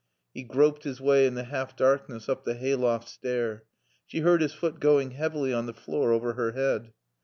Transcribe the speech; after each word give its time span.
He 0.33 0.41
groped 0.41 0.83
his 0.83 0.99
way 0.99 1.27
in 1.27 1.35
the 1.35 1.43
half 1.43 1.75
darkness 1.75 2.27
up 2.27 2.43
the 2.43 2.55
hay 2.55 2.73
loft 2.73 3.07
stair. 3.07 3.65
She 4.07 4.21
heard 4.21 4.41
his 4.41 4.55
foot 4.55 4.79
going 4.79 5.11
heavily 5.11 5.53
on 5.53 5.67
the 5.67 5.75
floor 5.75 6.11
over 6.11 6.33
her 6.33 6.53
head. 6.53 6.91